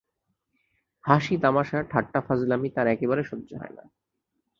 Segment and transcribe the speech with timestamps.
[1.03, 3.83] হাসি-তামাশা, ঠাট্টা-ফাজলামি তাঁর একেবারে সহ্য হয় না।